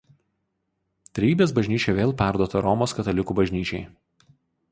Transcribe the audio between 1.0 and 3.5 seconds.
Trejybės bažnyčia vėl perduota Romos katalikų